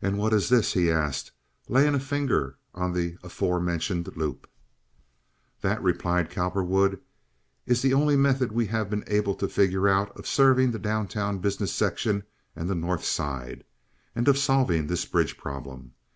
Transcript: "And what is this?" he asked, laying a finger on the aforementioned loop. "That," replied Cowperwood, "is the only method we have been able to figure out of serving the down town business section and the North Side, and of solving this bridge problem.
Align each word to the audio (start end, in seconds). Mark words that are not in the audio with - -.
"And 0.00 0.18
what 0.18 0.32
is 0.32 0.48
this?" 0.50 0.72
he 0.74 0.88
asked, 0.88 1.32
laying 1.68 1.96
a 1.96 1.98
finger 1.98 2.58
on 2.76 2.92
the 2.92 3.16
aforementioned 3.24 4.16
loop. 4.16 4.48
"That," 5.62 5.82
replied 5.82 6.30
Cowperwood, 6.30 7.00
"is 7.66 7.82
the 7.82 7.92
only 7.92 8.14
method 8.16 8.52
we 8.52 8.66
have 8.66 8.88
been 8.88 9.02
able 9.08 9.34
to 9.34 9.48
figure 9.48 9.88
out 9.88 10.16
of 10.16 10.28
serving 10.28 10.70
the 10.70 10.78
down 10.78 11.08
town 11.08 11.38
business 11.38 11.72
section 11.72 12.22
and 12.54 12.70
the 12.70 12.76
North 12.76 13.04
Side, 13.04 13.64
and 14.14 14.28
of 14.28 14.38
solving 14.38 14.86
this 14.86 15.04
bridge 15.04 15.36
problem. 15.36 15.94